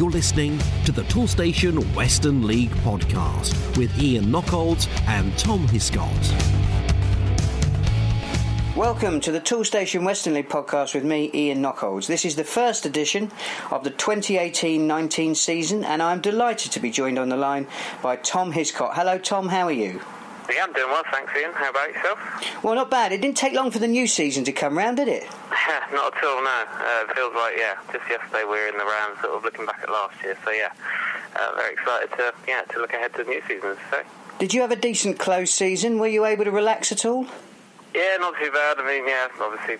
[0.00, 6.08] You're listening to the Toolstation Western League podcast with Ian Knockolds and Tom Hiscott.
[8.74, 12.06] Welcome to the Toolstation Western League podcast with me, Ian Knockolds.
[12.06, 13.30] This is the first edition
[13.70, 17.66] of the 2018-19 season, and I'm delighted to be joined on the line
[18.02, 18.94] by Tom Hiscott.
[18.94, 19.50] Hello, Tom.
[19.50, 20.00] How are you?
[20.50, 21.52] Yeah, I'm doing well, thanks, Ian.
[21.52, 22.18] How about yourself?
[22.64, 23.12] Well, not bad.
[23.12, 25.22] It didn't take long for the new season to come round, did it?
[25.92, 26.64] not at all, no.
[26.74, 29.64] Uh, it feels like, yeah, just yesterday we were in the round sort of looking
[29.64, 30.72] back at last year, so yeah,
[31.40, 34.02] uh, very excited to, yeah, to look ahead to the new season, so.
[34.40, 35.98] Did you have a decent close season?
[35.98, 37.26] Were you able to relax at all?
[37.94, 38.78] Yeah, not too bad.
[38.78, 39.76] I mean, yeah, obviously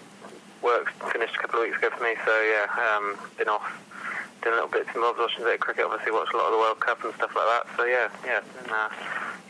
[0.63, 3.67] work finished a couple of weeks ago for me, so yeah, um, been off
[4.43, 6.53] doing a little bit of watching a bit of cricket, obviously watched a lot of
[6.53, 7.67] the World Cup and stuff like that.
[7.77, 8.41] So yeah, yeah,
[8.73, 8.89] uh,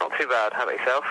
[0.01, 0.53] not too bad.
[0.53, 1.05] How about yourself?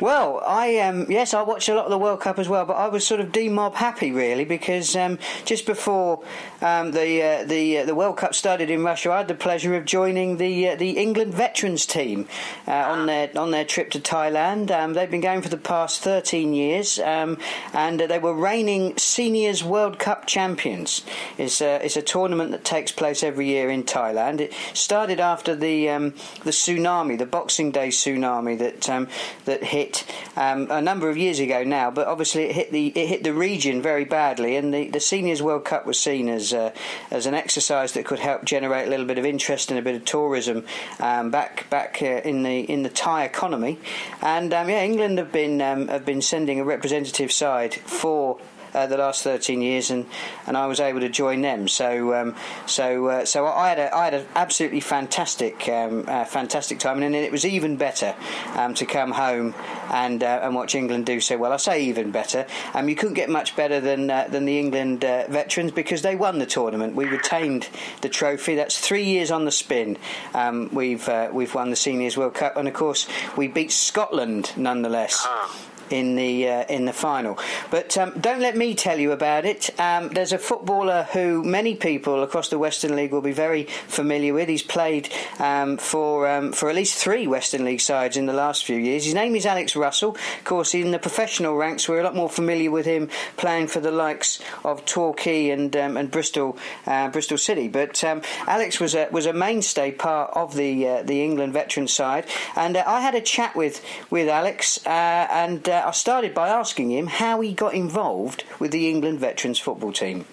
[0.00, 2.74] Well, I um, yes, I watched a lot of the World Cup as well, but
[2.74, 6.22] I was sort of demob happy really because um, just before
[6.60, 9.74] um, the uh, the uh, the World Cup started in Russia, I had the pleasure
[9.74, 12.28] of joining the uh, the England veterans team
[12.68, 14.70] uh, on their on their trip to Thailand.
[14.70, 17.38] Um, they've been going for the past 13 years, um,
[17.72, 21.02] and they were reigning seniors World Cup champions.
[21.38, 24.40] It's a, it's a tournament that takes place every year in Thailand.
[24.40, 26.10] It started after the um,
[26.42, 29.08] the tsunami, the Boxing Day tsunami that um,
[29.44, 30.04] that hit
[30.36, 31.90] um, a number of years ago now.
[31.90, 35.42] But obviously, it hit the it hit the region very badly, and the, the Seniors
[35.42, 36.72] World Cup was seen as uh,
[37.10, 39.94] as an exercise that could help generate a little bit of interest and a bit
[39.94, 40.64] of tourism
[41.00, 43.78] um, back back uh, in the in the Thai economy.
[44.20, 48.38] And um, yeah, England have been um, have been sending a representative side for
[48.74, 50.06] uh, the last 13 years, and,
[50.46, 51.68] and I was able to join them.
[51.68, 52.34] So um,
[52.66, 57.02] so uh, so I had a, I had an absolutely fantastic um, uh, fantastic time,
[57.02, 58.14] and it was even better
[58.54, 59.54] um, to come home
[59.90, 61.52] and uh, and watch England do so well.
[61.52, 62.46] I say even better.
[62.74, 66.16] Um, you couldn't get much better than uh, than the England uh, veterans because they
[66.16, 66.94] won the tournament.
[66.94, 67.68] We retained
[68.00, 68.56] the trophy.
[68.56, 69.96] That's three years on the spin.
[70.34, 75.22] Um, we've we've won the Seniors World Cup, and of course we beat Scotland nonetheless.
[75.24, 77.38] Ah in the uh, in the final.
[77.70, 79.78] But um, don't let me tell you about it.
[79.78, 84.34] Um, there's a footballer who many people across the Western League will be very familiar
[84.34, 84.48] with.
[84.48, 85.08] He's played
[85.38, 89.04] um, for um, for at least three Western League sides in the last few years.
[89.04, 90.10] His name is Alex Russell.
[90.38, 93.80] Of course, in the professional ranks, we're a lot more familiar with him playing for
[93.80, 96.56] the likes of Torquay and um, and Bristol
[96.86, 97.68] uh, Bristol City.
[97.68, 101.88] But um, Alex was a was a mainstay part of the uh, the England veteran
[101.88, 104.90] side, and uh, I had a chat with with Alex uh,
[105.30, 109.58] and uh, I started by asking him how he got involved with the England veterans
[109.58, 110.24] football team.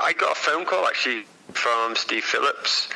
[0.00, 2.88] I got a phone call actually from Steve Phillips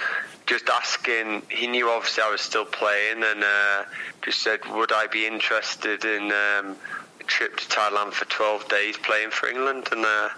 [0.47, 3.85] just asking he knew obviously I was still playing and uh,
[4.23, 6.77] just said would I be interested in um,
[7.21, 10.29] a trip to Thailand for 12 days playing for England and uh,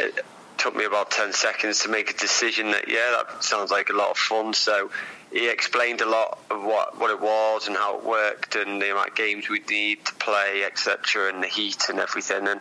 [0.00, 0.24] it
[0.58, 3.94] took me about 10 seconds to make a decision that yeah that sounds like a
[3.94, 4.90] lot of fun so
[5.32, 8.90] he explained a lot of what, what it was and how it worked and the
[8.92, 12.48] amount of games we'd need to play, etc., and the heat and everything.
[12.48, 12.60] And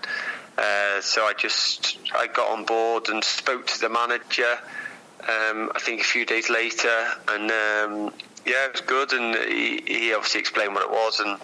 [0.57, 4.57] uh, so I just I got on board and spoke to the manager.
[5.22, 8.13] Um, I think a few days later, and um,
[8.45, 9.13] yeah, it was good.
[9.13, 11.38] And he, he obviously explained what it was, and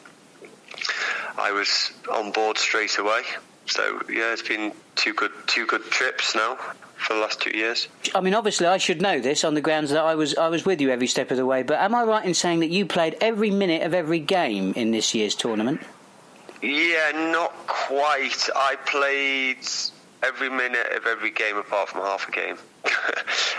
[1.38, 3.22] I was on board straight away.
[3.66, 6.57] So yeah, it's been two good two good trips now
[7.03, 7.88] for the last two years.
[8.16, 10.66] I mean, obviously, I should know this on the grounds that I was I was
[10.66, 11.64] with you every step of the way.
[11.64, 14.91] But am I right in saying that you played every minute of every game in
[14.91, 15.81] this year's tournament?
[16.62, 18.50] Yeah, not quite.
[18.56, 19.68] I played
[20.24, 22.58] every minute of every game apart from half a game.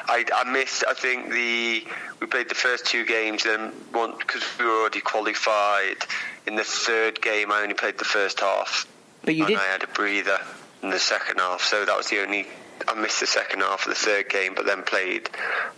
[0.06, 0.84] I, I, missed.
[0.88, 1.86] I think the
[2.20, 5.98] we played the first two games, then one because we were already qualified.
[6.46, 8.86] In the third game, I only played the first half.
[9.22, 9.58] But you and did.
[9.58, 10.38] I had a breather
[10.82, 12.46] in the second half, so that was the only
[12.88, 15.30] I missed the second half of the third game, but then played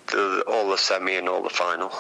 [0.08, 1.92] the, all the semi and all the final.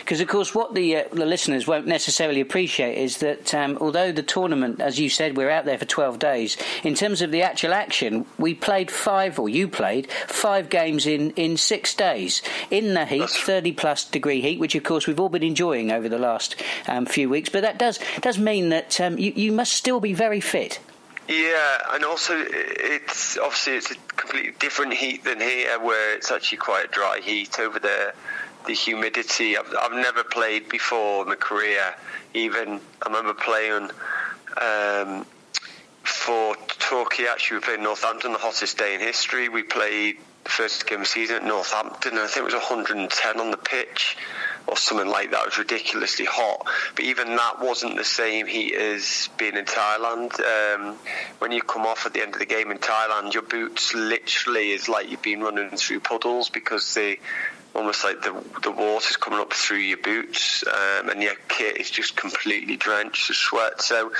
[0.00, 4.12] Because of course, what the uh, the listeners won't necessarily appreciate is that um, although
[4.12, 6.56] the tournament, as you said, we're out there for twelve days.
[6.84, 11.30] In terms of the actual action, we played five, or you played five games in,
[11.30, 15.30] in six days in the heat, thirty plus degree heat, which of course we've all
[15.30, 16.56] been enjoying over the last
[16.86, 17.48] um, few weeks.
[17.48, 20.78] But that does does mean that um, you you must still be very fit.
[21.30, 26.58] Yeah, and also it's obviously it's a completely different heat than here, where it's actually
[26.58, 28.14] quite a dry heat over there.
[28.66, 29.56] The humidity.
[29.56, 31.94] I've, I've never played before in my career.
[32.34, 33.90] Even I remember playing
[34.60, 35.24] um,
[36.02, 37.28] for Torquay.
[37.30, 39.48] Actually, we played Northampton, the hottest day in history.
[39.48, 43.40] We played the first game of the season at Northampton, I think it was 110
[43.40, 44.16] on the pitch.
[44.66, 45.42] Or something like that.
[45.42, 50.40] It was ridiculously hot, but even that wasn't the same heat as being in Thailand.
[50.40, 50.96] Um,
[51.38, 54.70] when you come off at the end of the game in Thailand, your boots literally
[54.70, 57.18] is like you've been running through puddles because they
[57.74, 58.32] almost like the
[58.62, 63.28] the water's coming up through your boots, um, and your kit is just completely drenched
[63.28, 63.80] with sweat.
[63.80, 64.12] So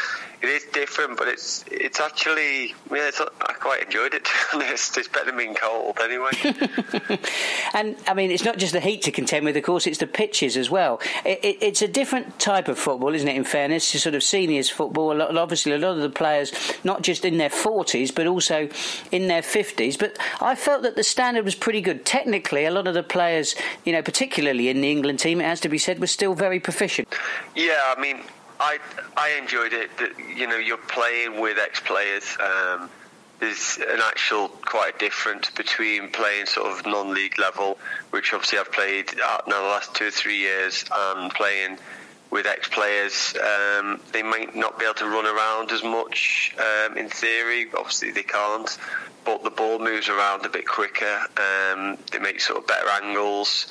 [0.43, 4.29] it is different, but it's it's actually yeah, it's, I quite enjoyed it.
[4.51, 6.31] To be honest, it's better than being cold anyway.
[7.75, 9.57] and I mean, it's not just the heat to contend with.
[9.57, 11.01] Of course, it's the pitches as well.
[11.25, 13.37] It, it, it's a different type of football, isn't it?
[13.37, 15.13] In fairness, it's sort of seniors football.
[15.13, 16.53] A lot, obviously, a lot of the players
[16.85, 18.69] not just in their forties, but also
[19.13, 19.97] in their fifties.
[19.97, 22.05] But I felt that the standard was pretty good.
[22.05, 23.40] Technically, a lot of the players,
[23.85, 26.61] you know, particularly in the England team, it has to be said, were still very
[26.61, 27.09] proficient.
[27.55, 28.21] Yeah, I mean,
[28.59, 28.79] I
[29.17, 29.97] I enjoyed it.
[29.99, 32.37] That you know you're playing with ex players.
[32.41, 32.91] Um,
[33.41, 37.79] there's an actual quite a difference between playing sort of non-league level,
[38.11, 41.79] which obviously I've played now the last two or three years, and playing
[42.31, 43.35] with ex-players.
[43.37, 47.67] Um, they might not be able to run around as much um, in theory.
[47.77, 48.79] Obviously, they can't.
[49.25, 51.21] But the ball moves around a bit quicker.
[51.37, 53.67] Um, they make sort of better angles,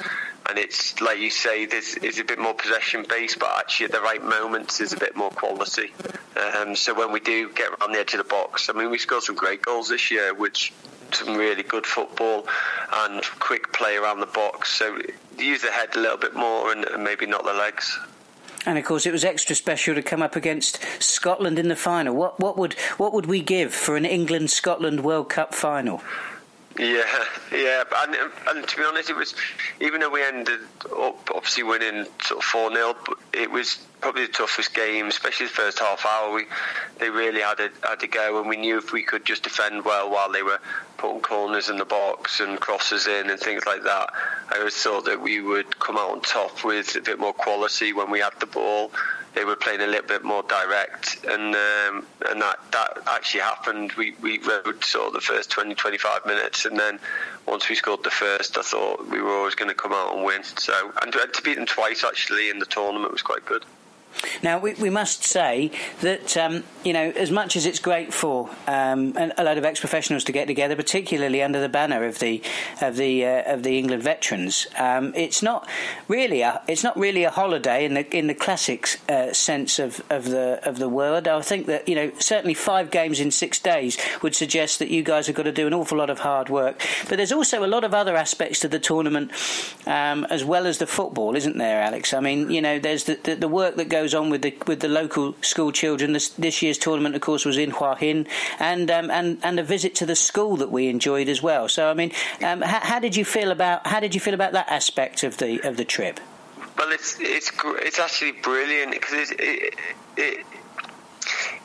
[0.48, 3.92] and it's like you say, there's it's a bit more possession based, but actually at
[3.92, 5.92] the right moments there's a bit more quality.
[6.38, 8.98] Um, so when we do get around the edge of the box, I mean, we
[8.98, 10.72] scored some great goals this year, which
[11.14, 12.48] some really good football
[12.94, 14.72] and quick play around the box.
[14.78, 15.00] So
[15.38, 17.98] use the head a little bit more and maybe not the legs.
[18.66, 22.16] And of course, it was extra special to come up against Scotland in the final.
[22.16, 26.02] What what would what would we give for an England Scotland World Cup final?
[26.80, 27.04] Yeah,
[27.52, 28.16] yeah, and,
[28.48, 29.36] and to be honest, it was
[29.82, 34.28] even though we ended up obviously winning sort of four 0 but it was probably
[34.28, 36.34] the toughest game, especially the first half hour.
[36.34, 36.46] We
[36.98, 39.84] they really had a had to go, and we knew if we could just defend
[39.84, 40.62] well while they were
[40.96, 44.14] putting corners in the box and crosses in and things like that.
[44.50, 47.92] I always thought that we would come out on top with a bit more quality
[47.92, 48.94] when we had the ball
[49.36, 53.94] they were playing a little bit more direct, and um, and that, that actually happened.
[53.94, 57.00] We we rode sort of the first 20, 25 minutes, and then
[57.46, 60.24] once we scored the first, I thought we were always going to come out and
[60.24, 60.44] win.
[60.44, 63.66] So and to beat them twice actually in the tournament was quite good.
[64.44, 65.72] Now, we, we must say
[66.02, 69.80] that, um, you know, as much as it's great for um, a load of ex
[69.80, 72.42] professionals to get together, particularly under the banner of the
[72.82, 75.68] of the uh, of the England veterans, um, it's not
[76.08, 80.02] really a it's not really a holiday in the in the classic uh, sense of,
[80.10, 81.28] of the of the word.
[81.28, 85.04] I think that you know certainly five games in six days would suggest that you
[85.04, 86.82] guys have got to do an awful lot of hard work.
[87.08, 89.32] But there's also a lot of other aspects to the tournament
[89.86, 92.14] um, as well as the football, isn't there, Alex?
[92.14, 94.54] I mean, you know, there's the, the, the work that goes goes on with the
[94.66, 96.14] with the local school children.
[96.14, 98.28] This, this year's tournament, of course, was in Hua Hin,
[98.60, 101.68] and um, and and a visit to the school that we enjoyed as well.
[101.68, 102.12] So, I mean,
[102.44, 105.38] um, how, how, did you feel about how did you feel about that aspect of
[105.38, 106.20] the of the trip?
[106.78, 107.52] Well, it's it's
[107.88, 109.74] it's actually brilliant because it, it,
[110.18, 110.46] it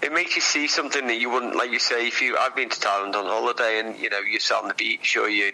[0.02, 2.68] it makes you see something that you wouldn't like you say if you I've been
[2.68, 5.52] to Thailand on holiday and you know you sat on the beach or you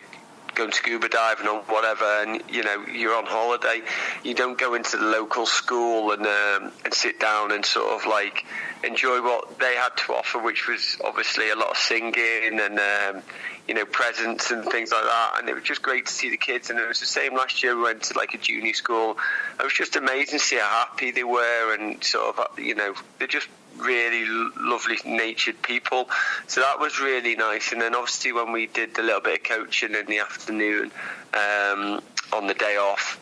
[0.55, 3.83] going scuba diving or whatever, and you know you're on holiday,
[4.25, 8.07] you don't go into the local school and um, and sit down and sort of
[8.07, 8.45] like
[8.85, 13.23] enjoy what they had to offer, which was obviously a lot of singing and um,
[13.69, 15.33] you know presents and things like that.
[15.39, 16.71] And it was just great to see the kids.
[16.71, 17.77] And it was the same last year.
[17.77, 19.19] We went to like a junior school.
[19.59, 22.95] It was just amazing to see how happy they were and sort of you know
[23.19, 23.49] they're just
[23.81, 24.27] really
[24.61, 26.09] lovely natured people.
[26.47, 27.73] So that was really nice.
[27.73, 30.93] And then obviously when we did a little bit of coaching in the afternoon
[31.35, 32.01] um,
[32.33, 33.19] on the day off,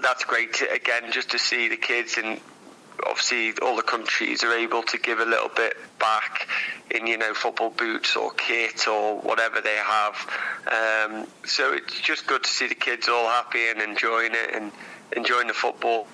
[0.00, 2.40] that's great to, again just to see the kids and
[3.06, 6.48] obviously all the countries are able to give a little bit back
[6.90, 10.14] in you know football boots or kit or whatever they have
[10.70, 14.72] um, so it's just good to see the kids all happy and enjoying it and
[15.16, 16.06] enjoying the football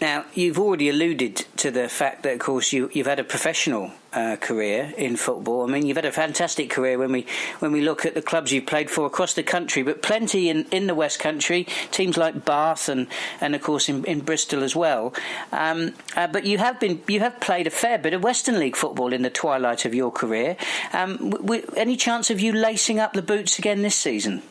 [0.00, 3.90] now, you've already alluded to the fact that, of course, you, have had a professional
[4.12, 5.64] uh, career in football.
[5.64, 7.26] I mean, you've had a fantastic career when we
[7.58, 10.66] when we look at the clubs you've played for across the country, but plenty in,
[10.70, 13.08] in the West Country, teams like Bath and,
[13.40, 15.12] and of course in, in Bristol as well.
[15.52, 18.76] Um, uh, but you have been you have played a fair bit of Western League
[18.76, 20.56] football in the twilight of your career.
[20.92, 24.42] Um, w- w- any chance of you lacing up the boots again this season?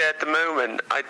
[0.00, 1.02] Yeah, at the moment, I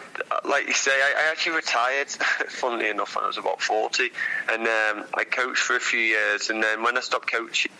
[0.45, 2.09] like you say, I, I actually retired.
[2.49, 4.11] funnily enough, when I was about forty,
[4.51, 6.51] and um, I coached for a few years.
[6.51, 7.71] And then when I stopped coaching,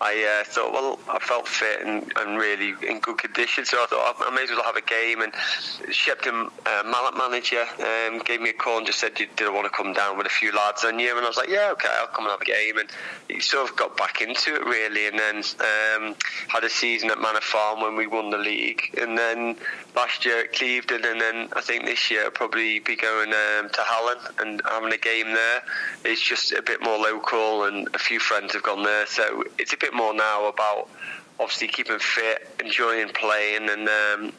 [0.00, 3.86] I uh, thought, well, I felt fit and, and, really in good condition, so I
[3.86, 5.22] thought I may as well have a game.
[5.22, 5.32] And
[5.92, 9.66] Shepton uh, Mallet manager um, gave me a call and just said, did I want
[9.66, 11.16] to come down with a few lads on you?
[11.16, 12.78] And I was like, yeah, okay, I'll come and have a game.
[12.78, 12.88] And
[13.28, 16.16] he sort of got back into it really, and then um,
[16.48, 18.98] had a season at Manor Farm when we won the league.
[19.00, 19.56] And then
[19.94, 23.68] last year at Clevedon, and then I think this year I'll probably be going um,
[23.70, 25.62] to Hallen and having a game there.
[26.04, 29.72] It's just a bit more local, and a few friends have gone there, so it's
[29.72, 30.88] a bit more now about
[31.38, 34.32] obviously keeping fit, enjoying playing, and um,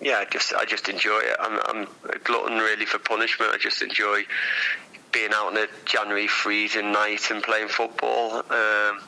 [0.00, 1.36] yeah, I just I just enjoy it.
[1.40, 3.50] I'm, I'm a glutton really for punishment.
[3.52, 4.22] I just enjoy
[5.10, 8.44] being out in a January freezing night and playing football.
[8.50, 9.00] Um,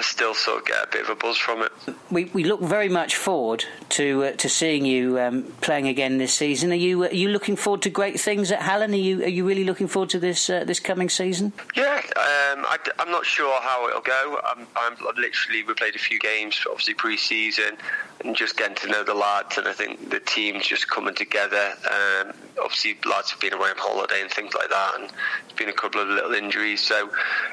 [0.00, 1.72] still sort of get a bit of a buzz from it.
[2.10, 6.34] We, we look very much forward to uh, to seeing you um, playing again this
[6.34, 6.72] season.
[6.72, 8.92] Are you uh, are you looking forward to great things at Hallen?
[8.92, 11.52] Are you are you really looking forward to this uh, this coming season?
[11.74, 14.40] Yeah, um, I, am not sure how it'll go.
[14.44, 17.76] I'm, I'm literally we played a few games, obviously pre-season,
[18.24, 19.56] and just getting to know the lads.
[19.58, 21.74] And I think the team's just coming together.
[21.90, 22.32] Um,
[22.62, 25.72] obviously, lads have been away on holiday and things like that, and there's been a
[25.72, 26.80] couple of little injuries.
[26.80, 27.10] So,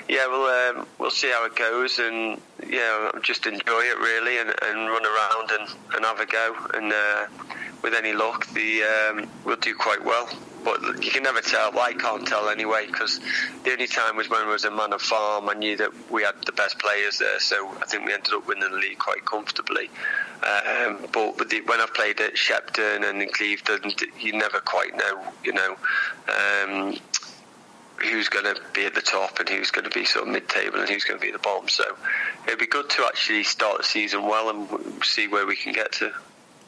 [0.09, 2.16] yeah, we'll um, we'll see how it goes, and
[2.67, 6.55] yeah, just enjoy it really, and, and run around and, and have a go.
[6.73, 7.27] And uh,
[7.83, 10.29] with any luck, the um, we'll do quite well
[10.67, 11.71] but you can never tell.
[11.71, 13.21] Well, I can't tell anyway because
[13.63, 15.47] the only time was when I was a Manor Farm.
[15.47, 18.45] I knew that we had the best players there, so I think we ended up
[18.47, 19.89] winning the league quite comfortably.
[20.43, 25.23] Um, but the, when I've played at Shepton and in Clevedon, you never quite know,
[25.43, 25.77] you know.
[26.27, 26.97] Um,
[27.99, 30.79] who's going to be at the top and who's going to be sort of mid-table
[30.79, 31.67] and who's going to be at the bottom.
[31.67, 31.83] So
[32.45, 35.91] it'd be good to actually start the season well and see where we can get
[35.93, 36.11] to.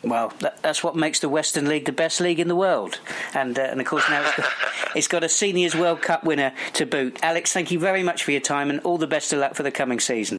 [0.04, 3.02] Well, that, that's what makes the Western League the best league in the world,
[3.34, 4.50] and uh, and of course now it's got,
[4.96, 7.20] it's got, a Seniors World Cup winner to boot.
[7.22, 9.64] Alex, thank you very much for your time, and all the best of luck for
[9.64, 10.39] the coming season.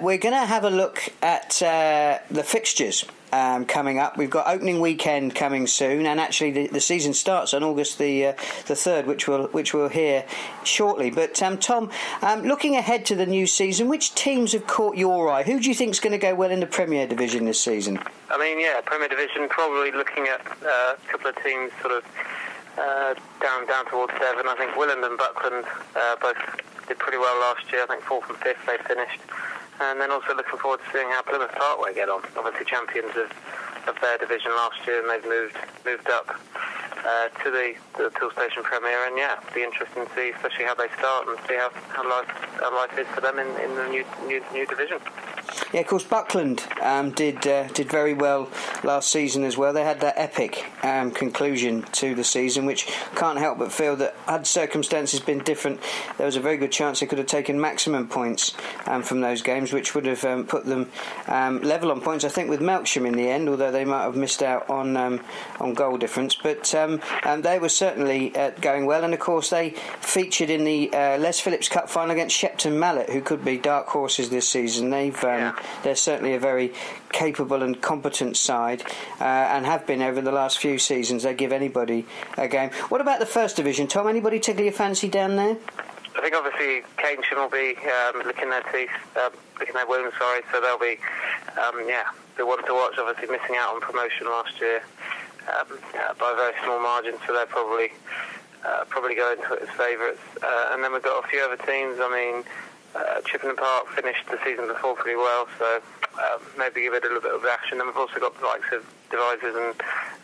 [0.00, 4.16] We're going to have a look at uh, the fixtures um, coming up.
[4.16, 8.26] We've got opening weekend coming soon, and actually the, the season starts on August the
[8.26, 8.32] uh,
[8.66, 10.24] the third, which we'll which we'll hear
[10.64, 11.10] shortly.
[11.10, 15.30] But um, Tom, um, looking ahead to the new season, which teams have caught your
[15.30, 15.42] eye?
[15.42, 17.98] Who do you think is going to go well in the Premier Division this season?
[18.30, 22.04] I mean, yeah, Premier Division probably looking at uh, a couple of teams sort of.
[22.78, 24.48] Uh, down down towards seven.
[24.48, 26.38] I think Willand and Buckland uh, both
[26.88, 27.82] did pretty well last year.
[27.82, 29.20] I think fourth and fifth they finished
[29.80, 32.22] and then also looking forward to seeing how Plymouth Parkway get on.
[32.36, 33.30] Obviously champions of,
[33.88, 36.28] of their division last year, and they've moved moved up
[37.04, 40.88] uh, to the, the Toolstation Premier, and yeah, be interesting to see, especially how they
[40.98, 42.28] start and see how, how life
[42.60, 44.98] how life is for them in, in the new, new new division.
[45.72, 48.50] Yeah, of course, Buckland um, did uh, did very well
[48.84, 49.72] last season as well.
[49.72, 54.14] They had that epic um, conclusion to the season, which can't help but feel that
[54.26, 55.80] had circumstances been different,
[56.18, 58.52] there was a very good chance they could have taken maximum points
[58.86, 60.90] um, from those games, which would have um, put them
[61.26, 62.26] um, level on points.
[62.26, 65.22] I think with Melksham in the end, although they might have missed out on um,
[65.58, 66.64] on goal difference, but
[67.38, 69.04] they were certainly uh, going well.
[69.04, 73.08] And of course, they featured in the uh, Les Phillips Cup final against Shepton Mallet,
[73.08, 74.90] who could be dark horses this season.
[74.90, 75.56] They've yeah.
[75.82, 76.72] They're certainly a very
[77.12, 78.82] capable and competent side,
[79.20, 81.22] uh, and have been over the last few seasons.
[81.22, 82.70] They give anybody a game.
[82.88, 84.08] What about the first division, Tom?
[84.08, 85.56] Anybody tickle your fancy down there?
[86.14, 90.14] I think obviously Keynsham will be um, licking their teeth, uh, licking their wounds.
[90.18, 90.98] Sorry, so they'll be,
[91.58, 92.04] um, yeah,
[92.36, 92.94] the one to watch.
[92.98, 94.82] Obviously missing out on promotion last year
[95.48, 97.92] um, uh, by a very small margin, so they're probably
[98.64, 100.20] uh, probably going to it favourites.
[100.42, 101.98] Uh, and then we've got a few other teams.
[102.00, 102.44] I mean,
[102.94, 105.80] uh, Chippenham Park finished the season before pretty well, so
[106.18, 107.78] um, maybe give it a little bit of action.
[107.78, 109.74] And we've also got the likes of Devizes and,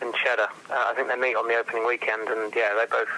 [0.01, 0.49] and Cheddar.
[0.69, 3.09] Uh, I think they meet on the opening weekend, and yeah, they both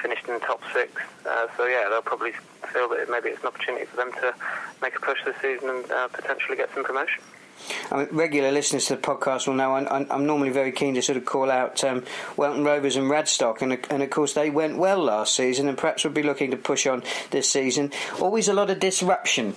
[0.00, 1.02] finished in the top six.
[1.26, 2.32] Uh, so yeah, they'll probably
[2.72, 4.34] feel that maybe it's an opportunity for them to
[4.80, 7.22] make a push this season and uh, potentially get some promotion.
[7.92, 11.02] I mean, regular listeners to the podcast will know I'm, I'm normally very keen to
[11.02, 12.04] sort of call out um,
[12.38, 16.04] Welton Rovers and Radstock, and, and of course they went well last season, and perhaps
[16.04, 17.92] would be looking to push on this season.
[18.18, 19.54] Always a lot of disruption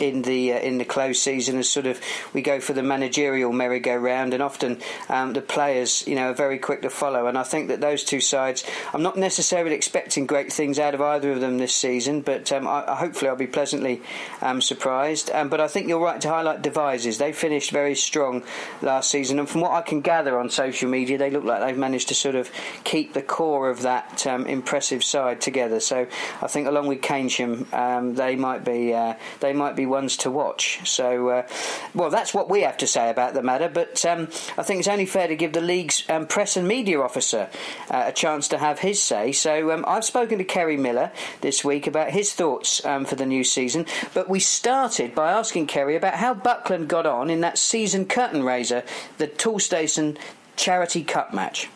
[0.00, 2.00] in the uh, in the close season as sort of
[2.32, 6.58] we go for the managerial merry-go-round and often um, the players you know are very
[6.58, 7.26] quick to follow.
[7.26, 11.00] And I think that those two sides I'm not necessarily expecting great things out of
[11.00, 14.02] either of them this season but um, I, hopefully I'll be pleasantly
[14.40, 15.30] um, surprised.
[15.30, 17.18] Um, but I think you're right to highlight Devizes.
[17.18, 18.42] They finished very strong
[18.82, 19.38] last season.
[19.38, 22.14] And from what I can gather on social media they look like they've managed to
[22.14, 22.50] sort of
[22.84, 25.80] keep the core of that um, impressive side together.
[25.80, 26.06] So
[26.42, 30.30] I think along with Keynsham um, they might be uh, they might be ones to
[30.30, 30.80] watch.
[30.86, 31.46] So, uh,
[31.94, 33.68] well, that's what we have to say about the matter.
[33.68, 37.00] But um, I think it's only fair to give the league's um, press and media
[37.00, 37.48] officer
[37.88, 39.32] uh, a chance to have his say.
[39.32, 43.24] So, um, I've spoken to Kerry Miller this week about his thoughts um, for the
[43.24, 43.86] new season.
[44.12, 48.42] But we started by asking Kerry about how Buckland got on in that season curtain
[48.42, 48.82] raiser,
[49.18, 50.18] the Toolstation
[50.56, 51.70] Charity Cup match.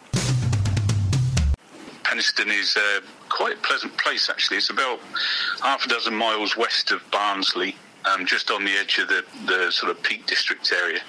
[2.02, 4.58] Penistone is a quite a pleasant place, actually.
[4.58, 5.00] It's about
[5.62, 9.70] half a dozen miles west of Barnsley um, just on the edge of the, the
[9.70, 11.00] sort of Peak District area,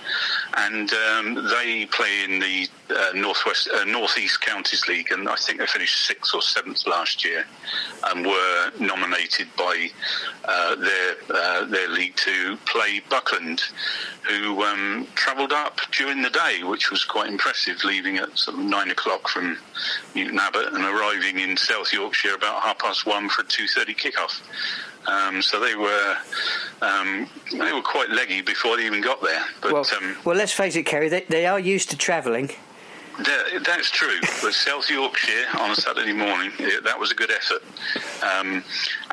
[0.58, 5.60] and um, they play in the uh, northwest uh, northeast counties league, and I think
[5.60, 7.46] they finished sixth or seventh last year,
[8.06, 9.90] and were nominated by
[10.46, 13.64] uh, their uh, their league to play Buckland,
[14.30, 18.64] who um, travelled up during the day, which was quite impressive, leaving at sort of
[18.64, 19.58] nine o'clock from
[20.16, 23.94] Newton Abbot and arriving in South Yorkshire about half past one for a two thirty
[23.94, 24.42] kickoff.
[25.06, 26.16] Um, so they were
[26.84, 29.44] um, they were quite leggy before they even got there.
[29.62, 32.52] But well, um, well, let's face it, Kerry, they, they are used to travelling.
[33.66, 34.20] that's true.
[34.42, 37.62] But South Yorkshire on a Saturday morning, it, that was a good effort,
[38.24, 38.64] um,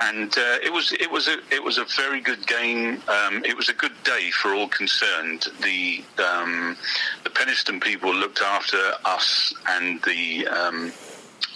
[0.01, 3.03] and uh, it was it was a it was a very good game.
[3.09, 5.47] Um, it was a good day for all concerned.
[5.63, 6.77] The um,
[7.25, 10.93] the Penistone people looked after us and the um,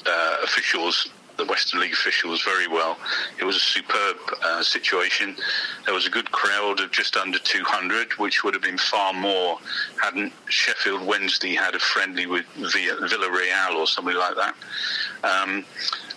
[0.07, 2.97] uh, officials the Western League officials very well.
[3.39, 5.37] It was a superb uh, situation.
[5.85, 9.59] There was a good crowd of just under 200, which would have been far more
[10.03, 14.55] hadn't Sheffield Wednesday had a friendly with Villa, Villarreal or something like that.
[15.25, 15.65] Um,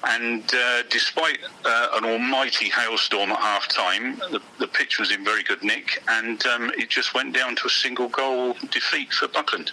[0.04, 5.24] and uh, despite uh, an almighty hailstorm at half time, the, the, pitch was in
[5.24, 9.28] very good nick, and um, it just went down to a single goal defeat for
[9.28, 9.72] Buckland.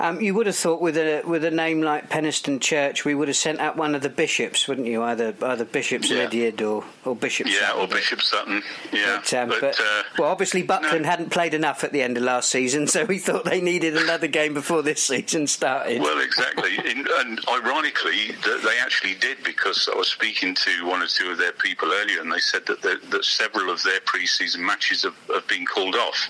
[0.00, 3.28] Um, you would have thought with a with a name like Penistone Church, we would
[3.28, 5.02] have sent out one of the bishops, wouldn't you?
[5.02, 6.24] Either either Bishop yeah.
[6.24, 7.46] Lydeard or or Bishop.
[7.46, 7.82] Yeah, Sutton.
[7.82, 8.62] or Bishop Sutton.
[8.92, 11.08] Yeah, but, um, but, but uh, well, obviously Buckland no.
[11.08, 14.26] hadn't played enough at the end of last season, so we thought they needed another
[14.26, 16.00] game before this season started.
[16.00, 21.06] Well, exactly, In, and ironically, they actually did because I was speaking to one or
[21.06, 25.02] two of their people earlier, and they said that that several of their pre-season matches
[25.04, 26.28] have, have been called off.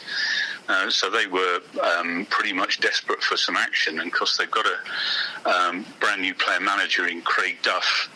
[0.68, 4.50] Uh, so they were um, pretty much desperate for some action, and of course they've
[4.50, 8.09] got a um, brand new player manager in Craig Duff,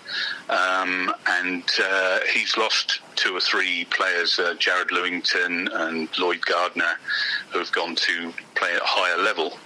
[0.48, 6.98] um, and uh, he's lost two or three players, uh, Jared Lewington and Lloyd Gardner,
[7.50, 9.58] who have gone to play at a higher level.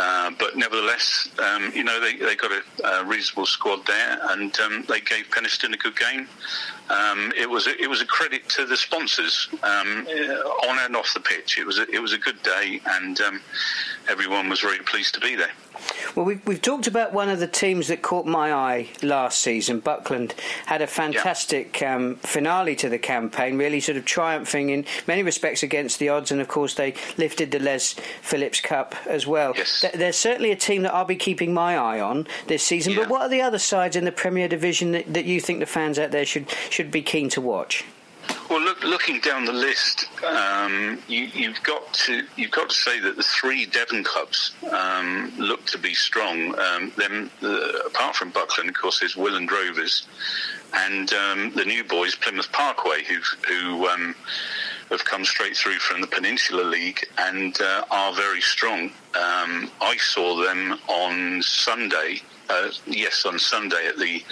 [0.00, 4.56] Uh, but nevertheless, um, you know, they, they got a, a, reasonable squad there, and
[4.60, 6.28] um, they gave Penistone a good game.
[6.88, 10.06] Um, it was a, it was a credit to the sponsors um,
[10.68, 11.58] on and off the pitch.
[11.58, 13.40] It was a, it was a good day, and um,
[14.08, 15.50] everyone was very pleased to be there.
[16.14, 19.80] Well, we've, we've talked about one of the teams that caught my eye last season.
[19.80, 20.34] Buckland
[20.66, 21.96] had a fantastic yeah.
[21.96, 26.30] um, finale to the campaign, really sort of triumphing in many respects against the odds,
[26.30, 29.52] and of course they lifted the Les Phillips Cup as well.
[29.56, 29.84] Yes.
[29.94, 32.92] There's certainly a team that I'll be keeping my eye on this season.
[32.92, 33.00] Yeah.
[33.00, 35.66] But what are the other sides in the Premier Division that, that you think the
[35.66, 37.84] fans out there should should be keen to watch?
[38.48, 42.98] Well, look, looking down the list, um, you, have got to you've got to say
[42.98, 46.58] that the three Devon clubs um, look to be strong.
[46.58, 50.06] Um, then, uh, apart from Buckland, of course, there's Willand Rovers
[50.72, 54.14] and um, the new boys, Plymouth Parkway, who who um,
[54.88, 58.84] have come straight through from the Peninsula League and uh, are very strong.
[59.14, 62.22] Um, I saw them on Sunday.
[62.48, 64.24] Uh, yes, on Sunday at the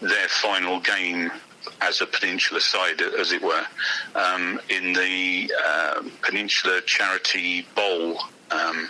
[0.00, 1.32] their final game
[1.80, 3.64] as a peninsula side, as it were,
[4.14, 8.18] um, in the uh, Peninsula Charity Bowl.
[8.50, 8.88] Um,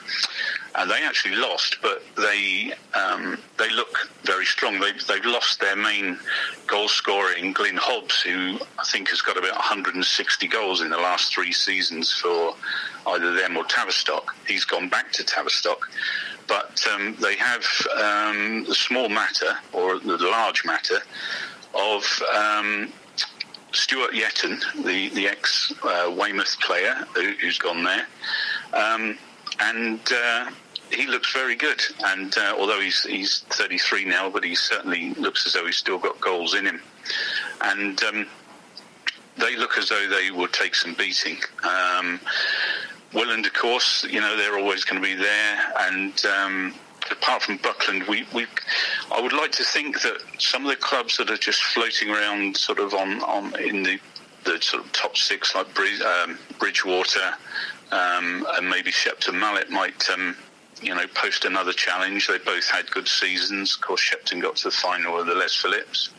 [0.79, 4.79] and they actually lost, but they um, they look very strong.
[4.79, 6.19] They've, they've lost their main
[6.67, 10.99] goal scorer in Glyn Hobbs, who I think has got about 160 goals in the
[10.99, 12.55] last three seasons for
[13.07, 14.35] either them or Tavistock.
[14.47, 15.89] He's gone back to Tavistock,
[16.47, 17.65] but um, they have
[17.97, 21.01] um, the small matter or the large matter
[21.77, 22.93] of um,
[23.73, 28.07] Stuart Yetton, the, the ex uh, Weymouth player who, has gone there.
[28.73, 29.19] Um,
[29.61, 30.51] and uh,
[30.91, 31.81] he looks very good.
[32.05, 35.99] And uh, although he's, he's 33 now, but he certainly looks as though he's still
[35.99, 36.81] got goals in him.
[37.61, 38.27] And um,
[39.39, 41.37] they look as though they will take some beating.
[41.63, 42.21] Um,
[43.13, 45.73] Willand, of course, you know, they're always going to be there.
[45.81, 46.75] And um,
[47.11, 48.47] apart from Buckland, we, we,
[49.13, 52.57] I would like to think that some of the clubs that are just floating around,
[52.57, 53.99] sort of on, on in the
[54.45, 55.67] the sort of top six, like
[56.03, 57.35] um, Bridgwater
[57.91, 60.37] um, and maybe Shepton Mallet, might um,
[60.81, 62.29] you know post another challenge.
[62.29, 63.75] They both had good seasons.
[63.75, 66.11] Of course, Shepton got to the final of the Les Phillips.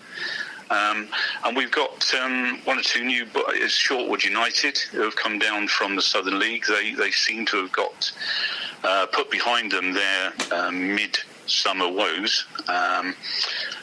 [0.70, 1.08] Um,
[1.46, 5.96] and we've got um, one or two new, Shortwood United, who have come down from
[5.96, 6.66] the Southern League.
[6.68, 8.12] They, they seem to have got
[8.88, 12.46] uh, put behind them their um, mid summer woes.
[12.68, 13.16] Um,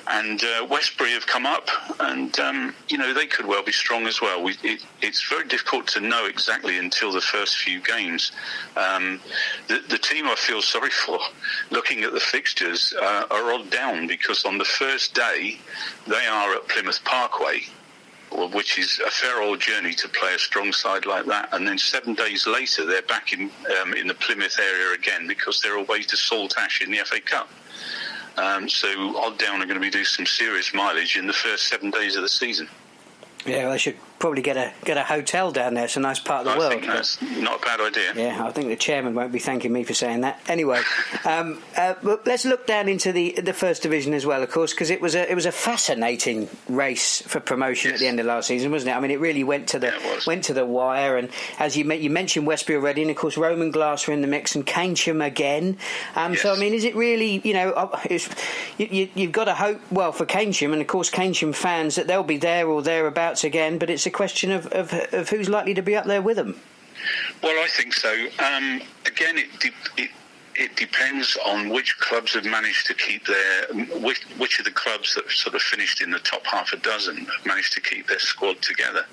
[0.07, 1.69] and uh, Westbury have come up,
[2.01, 4.43] and um, you know they could well be strong as well.
[4.43, 8.33] We, it, it's very difficult to know exactly until the first few games.
[8.77, 9.21] Um,
[9.69, 11.19] the, the, team I feel sorry for,
[11.71, 15.59] looking at the fixtures, uh, are odd down because on the first day
[16.07, 17.62] they are at Plymouth Parkway,
[18.53, 21.49] which is a fair old journey to play a strong side like that.
[21.53, 25.61] And then seven days later, they're back in um, in the Plymouth area again because
[25.61, 27.49] they're away to Saltash in the FA Cup.
[28.37, 31.68] Um, so Odd Down are going to be doing some serious mileage in the first
[31.68, 32.68] seven days of the season.
[33.46, 35.85] Yeah, they should probably get a get a hotel down there.
[35.85, 36.72] It's a nice part of the I world.
[36.72, 38.12] think that's not a bad idea.
[38.16, 40.40] Yeah, I think the chairman won't be thanking me for saying that.
[40.48, 40.80] Anyway,
[41.26, 44.72] um, uh, but let's look down into the the first division as well, of course,
[44.72, 47.98] because it was a it was a fascinating race for promotion Yes.
[47.98, 48.96] at the end of last season, wasn't it?
[48.96, 51.28] I mean, it really went to the Yeah, went to the wire, and
[51.59, 54.54] as you you mentioned Westbury already, and of course Roman Glass were in the mix,
[54.54, 55.76] and Keynsham again.
[56.16, 58.28] Um, So I mean, is it really you know uh, it's,
[58.78, 62.07] you, you, you've got to hope well for Keynsham, and of course Keynsham fans that
[62.07, 65.75] they'll be there or thereabouts again, but it's a question of, of, of who's likely
[65.75, 66.61] to be up there with them.
[67.42, 68.12] Well, I think so.
[68.38, 70.11] Um, again, it, de- it
[70.57, 73.66] it depends on which clubs have managed to keep their
[74.01, 77.16] which, which of the clubs that sort of finished in the top half a dozen
[77.16, 79.05] have managed to keep their squad together.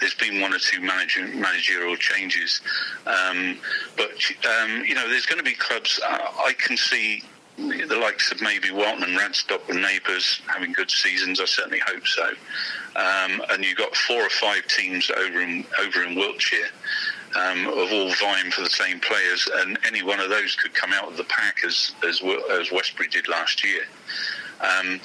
[0.00, 2.60] There's been one or two manager, managerial changes,
[3.06, 3.58] um,
[3.96, 4.10] but
[4.46, 6.00] um, you know, there's going to be clubs.
[6.04, 7.22] Uh, I can see
[7.56, 11.40] the likes of maybe Welton and Radstock and Neighbours having good seasons.
[11.40, 12.28] I certainly hope so.
[12.96, 16.68] Um, and you've got four or five teams over in over in Wiltshire
[17.36, 20.92] um, of all vying for the same players, and any one of those could come
[20.92, 23.82] out of the pack as as, as Westbury did last year.
[24.60, 25.00] Um,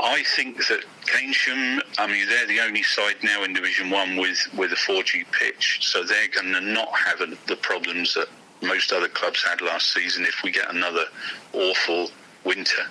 [0.00, 4.38] I think that Keynsham, I mean, they're the only side now in Division One with
[4.56, 8.28] with a 4G pitch, so they're going to not have the problems that
[8.62, 10.24] most other clubs had last season.
[10.24, 11.04] If we get another
[11.52, 12.10] awful
[12.44, 12.82] winter,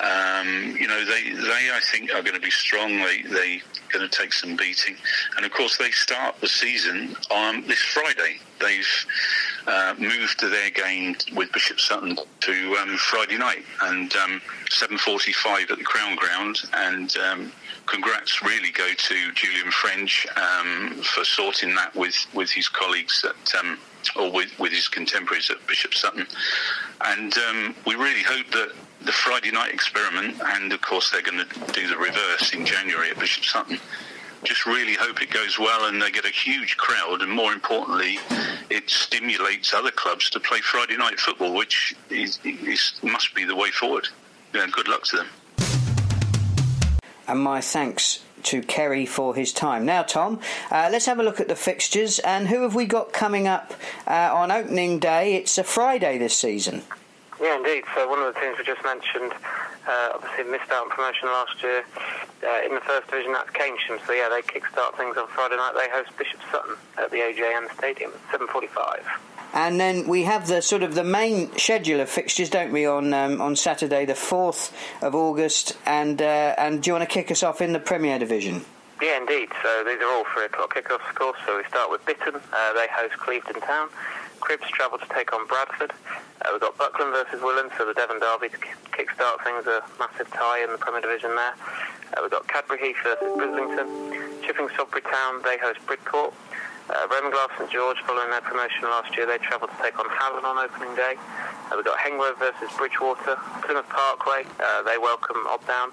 [0.00, 2.98] um, you know, they they I think are going to be strong.
[2.98, 4.96] They they going to take some beating,
[5.36, 8.38] and of course they start the season on this Friday.
[8.60, 9.06] They've
[9.66, 15.78] uh, moved their game with Bishop Sutton to um, Friday night and um, 7:45 at
[15.78, 16.62] the Crown Ground.
[16.72, 17.52] And um,
[17.86, 23.54] congrats really go to Julian French um, for sorting that with with his colleagues at.
[23.58, 23.78] Um,
[24.16, 26.26] or with, with his contemporaries at Bishop Sutton.
[27.02, 28.72] And um, we really hope that
[29.04, 33.10] the Friday night experiment, and of course they're going to do the reverse in January
[33.10, 33.78] at Bishop Sutton,
[34.44, 38.18] just really hope it goes well and they get a huge crowd, and more importantly,
[38.70, 43.56] it stimulates other clubs to play Friday night football, which is, is, must be the
[43.56, 44.08] way forward.
[44.54, 45.26] Yeah, good luck to them.
[47.28, 49.84] and my thanks to Kerry for his time.
[49.84, 53.12] Now, Tom, uh, let's have a look at the fixtures and who have we got
[53.12, 53.74] coming up
[54.06, 55.34] uh, on opening day?
[55.36, 56.82] It's a Friday this season.
[57.40, 57.84] Yeah, indeed.
[57.94, 59.32] So one of the teams we just mentioned,
[59.88, 61.84] uh, obviously missed out on promotion last year
[62.44, 63.32] uh, in the first division.
[63.32, 64.04] That's Keynsham.
[64.06, 65.72] So yeah, they kick-start things on Friday night.
[65.74, 69.02] They host Bishop Sutton at the AJN Stadium at 7:45.
[69.52, 73.14] And then we have the sort of the main schedule of fixtures, don't we, on
[73.14, 74.72] um, on Saturday, the fourth
[75.02, 75.76] of August.
[75.86, 78.64] And uh, and do you want to kick us off in the Premier Division?
[79.00, 79.48] Yeah, indeed.
[79.62, 81.38] So these are all three o'clock kickoffs, of course.
[81.46, 82.34] So we start with Bitton.
[82.52, 83.88] Uh, they host Clevedon Town.
[84.40, 85.92] Cribbs travel to take on Bradford.
[86.42, 89.84] Uh, we've got Buckland versus Willand, so the Devon Derby to ki- kick-start things, a
[89.98, 91.54] massive tie in the Premier Division there.
[92.16, 93.86] Uh, we've got Cadbury Heath versus Brislington.
[94.42, 96.32] Chipping Sodbury Town, they host Bridport.
[96.90, 100.06] Uh, Roman Glass St George, following their promotion last year, they travel to take on
[100.10, 101.14] Hallen on opening day.
[101.70, 103.38] Uh, we've got Hengrove versus Bridgwater.
[103.62, 105.92] Plymouth Parkway, uh, they welcome Odd Down.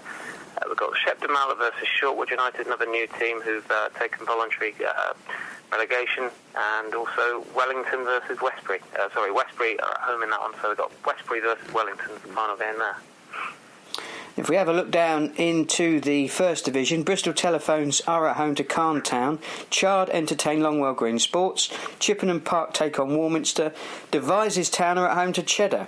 [0.58, 4.74] Uh, we've got Shepton Mallet versus Shortwood United, another new team who've uh, taken voluntary
[4.86, 5.14] uh,
[5.72, 8.80] relegation, and also Wellington versus Westbury.
[9.00, 12.14] Uh, sorry, Westbury are at home in that one, so we've got Westbury versus Wellington
[12.14, 12.98] the final game there.
[14.36, 18.54] If we have a look down into the first division, Bristol Telephones are at home
[18.56, 19.40] to Calne Town,
[19.72, 23.74] Chard entertain Longwell Green Sports, Chippenham Park take on Warminster,
[24.12, 25.88] Devizes Town are at home to Cheddar.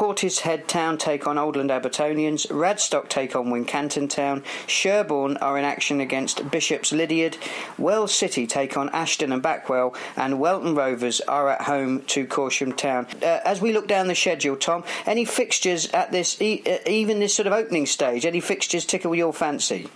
[0.00, 6.00] Portishead Town take on Oldland Abbotonians, Radstock take on Wincanton Town, Sherborne are in action
[6.00, 7.36] against Bishop's Lydeard,
[7.76, 12.74] Wells City take on Ashton and Backwell, and Welton Rovers are at home to Corsham
[12.74, 13.08] Town.
[13.22, 17.20] Uh, as we look down the schedule, Tom, any fixtures at this, e- uh, even
[17.20, 19.90] this sort of opening stage, any fixtures tickle your fancy?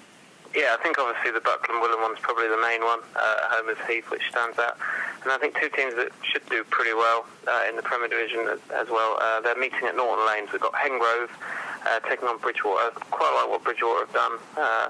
[0.54, 3.68] Yeah, I think obviously the Buckland Willand one's probably the main one, uh, at home
[3.74, 4.78] is Heath, which stands out.
[5.26, 8.46] And I think two teams that should do pretty well uh, in the Premier Division
[8.46, 9.18] as, as well.
[9.18, 10.54] Uh, they're meeting at Norton Lanes.
[10.54, 11.26] We've got Hengrove
[11.90, 12.94] uh, taking on Bridgwater.
[13.10, 14.38] Quite like what Bridgwater have done.
[14.54, 14.88] Uh,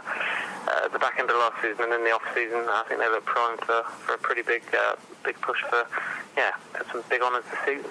[0.69, 3.09] uh, the back end of last season and in the off season, I think they
[3.09, 5.87] look primed for, for a pretty big uh, big push for
[6.37, 6.53] yeah,
[6.93, 7.91] some big honours this season.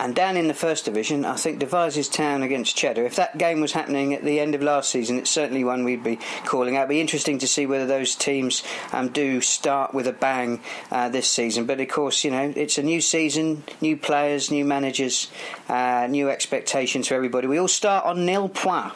[0.00, 3.04] And down in the first division, I think Devizes Town against Cheddar.
[3.04, 6.02] If that game was happening at the end of last season, it's certainly one we'd
[6.02, 6.84] be calling out.
[6.84, 11.10] It'd be interesting to see whether those teams um, do start with a bang uh,
[11.10, 11.66] this season.
[11.66, 15.30] But of course, you know, it's a new season, new players, new managers,
[15.68, 17.46] uh, new expectations for everybody.
[17.46, 18.94] We all start on nil point.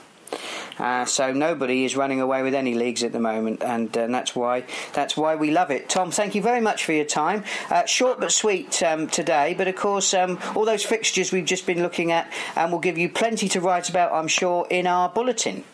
[0.79, 4.15] Uh, so nobody is running away with any leagues at the moment, and, uh, and,
[4.15, 5.89] that's why that's why we love it.
[5.89, 7.45] Tom, thank you very much for your time.
[7.71, 11.67] Uh, short but sweet um, today, but of course um, all those fixtures we've just
[11.67, 14.87] been looking at, and um, will give you plenty to write about, I'm sure, in
[14.87, 15.65] our bulletin.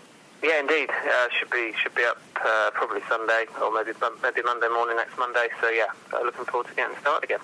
[0.43, 0.91] Yeah, indeed.
[0.91, 3.93] Uh, should be should be up uh, probably Sunday or maybe
[4.23, 5.49] maybe Monday morning next Monday.
[5.61, 7.41] So yeah, uh, looking forward to getting started again.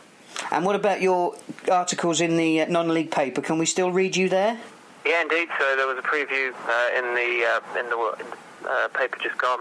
[0.51, 1.35] And what about your
[1.71, 3.41] articles in the non-league paper?
[3.41, 4.59] Can we still read you there?
[5.07, 5.49] Yeah, indeed.
[5.59, 8.35] So there was a preview uh, in the uh, in the
[8.69, 9.61] uh, paper just gone,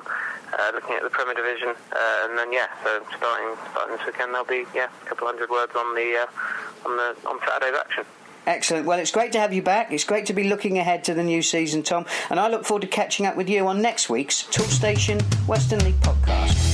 [0.57, 4.33] uh, looking at the Premier Division, uh, and then yeah, so starting starting this weekend
[4.33, 8.05] there'll be yeah a couple hundred words on the uh, on the on Saturday's action.
[8.47, 8.85] Excellent.
[8.85, 9.91] Well, it's great to have you back.
[9.91, 12.05] It's great to be looking ahead to the new season, Tom.
[12.29, 15.99] And I look forward to catching up with you on next week's Toolstation Western League
[16.01, 16.64] podcast.